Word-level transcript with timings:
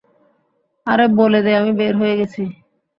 আরে 0.87 1.05
বলে 1.17 1.39
দে 1.45 1.51
আমি 1.59 1.71
বের 1.79 1.93
হয়ে 2.01 2.15
গেছি। 2.19 2.41